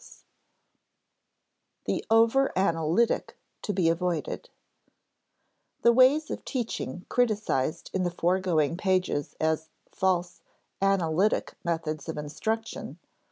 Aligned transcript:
[Sidenote: 0.01 0.09
The 1.85 2.05
over 2.09 2.51
analytic 2.57 3.37
to 3.61 3.71
be 3.71 3.87
avoided] 3.87 4.49
The 5.83 5.93
ways 5.93 6.31
of 6.31 6.43
teaching 6.43 7.05
criticised 7.07 7.91
in 7.93 8.01
the 8.01 8.09
foregoing 8.09 8.77
pages 8.77 9.35
as 9.39 9.69
false 9.91 10.41
"analytic" 10.81 11.53
methods 11.63 12.09
of 12.09 12.17
instruction 12.17 12.87
(ante, 12.97 12.99
p. 12.99 13.07